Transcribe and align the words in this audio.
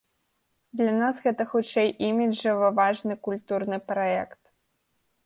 Для 0.79 0.93
нас 1.01 1.19
гэта 1.25 1.45
хутчэй 1.51 1.91
іміджава 2.07 2.71
важны 2.79 3.13
культурны 3.29 3.77
праект. 3.93 4.41